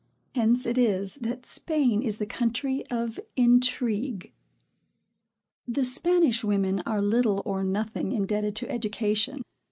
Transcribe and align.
Hence 0.33 0.65
it 0.65 0.79
is 0.79 1.17
that 1.17 1.45
Spain 1.45 2.01
is 2.01 2.17
the 2.17 2.25
country 2.25 2.83
of 2.89 3.19
intrigue. 3.35 4.33
The 5.67 5.85
Spanish 5.85 6.43
women 6.43 6.79
are 6.87 7.03
little 7.03 7.43
or 7.45 7.63
nothing 7.63 8.11
indebted 8.11 8.55
to 8.55 8.71
education. 8.71 9.43